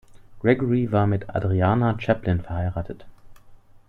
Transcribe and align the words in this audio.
Gregory 0.39 0.91
war 0.91 1.05
mit 1.05 1.29
Adriana 1.29 1.95
Chaplin 1.99 2.41
verheiratet. 2.41 3.05